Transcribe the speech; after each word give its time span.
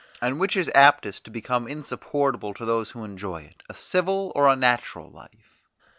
And 0.19 0.39
which 0.39 0.57
is 0.57 0.67
aptest 0.73 1.21
to 1.25 1.29
become 1.29 1.67
insupportable 1.67 2.55
to 2.55 2.65
those 2.65 2.89
who 2.89 3.03
enjoy 3.03 3.41
it, 3.43 3.61
a 3.69 3.75
civil 3.75 4.31
or 4.33 4.47
a 4.47 4.55
natural 4.55 5.07
life? 5.11 5.59